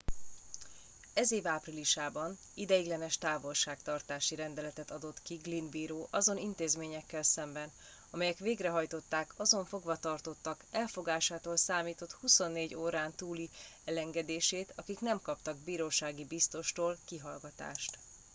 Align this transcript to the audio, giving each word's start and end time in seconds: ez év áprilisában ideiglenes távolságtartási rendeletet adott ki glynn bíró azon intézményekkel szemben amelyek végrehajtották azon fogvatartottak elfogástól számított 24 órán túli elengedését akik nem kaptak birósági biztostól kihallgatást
ez 1.13 1.31
év 1.31 1.47
áprilisában 1.47 2.37
ideiglenes 2.53 3.17
távolságtartási 3.17 4.35
rendeletet 4.35 4.91
adott 4.91 5.21
ki 5.21 5.35
glynn 5.35 5.69
bíró 5.69 6.07
azon 6.11 6.37
intézményekkel 6.37 7.23
szemben 7.23 7.71
amelyek 8.09 8.37
végrehajtották 8.37 9.33
azon 9.37 9.65
fogvatartottak 9.65 10.63
elfogástól 10.71 11.57
számított 11.57 12.11
24 12.11 12.75
órán 12.75 13.15
túli 13.15 13.49
elengedését 13.85 14.73
akik 14.75 14.99
nem 14.99 15.21
kaptak 15.21 15.57
birósági 15.57 16.25
biztostól 16.25 16.97
kihallgatást 17.05 17.97